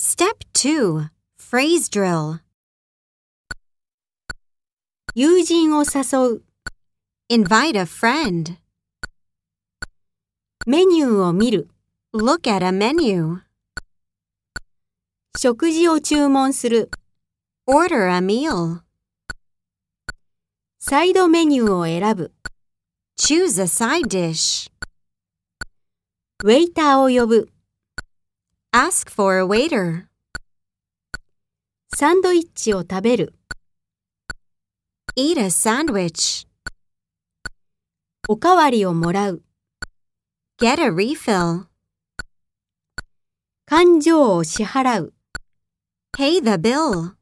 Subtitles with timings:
[0.00, 2.38] Step 2 Phrase Drill
[5.16, 6.42] 友人を誘う。
[7.28, 8.58] Invite a friend.
[10.66, 11.68] メニューを見る。
[12.14, 13.40] Look at a menu.
[15.36, 16.92] 食事を注文する。
[17.68, 18.82] Order a meal.
[20.78, 22.32] サイドメニューを選ぶ。
[23.18, 24.70] Choose a side dish.
[26.44, 27.50] ウェイターを呼ぶ。
[28.71, 30.07] Ask for a waiter.
[31.95, 33.35] サンドイッチを食べる。
[35.15, 36.47] Eat a sandwich.
[38.27, 39.43] おかわりをもらう。
[40.59, 41.65] Get a refill.
[43.65, 45.13] 勘定を支払う。
[46.11, 47.13] Pay the bill.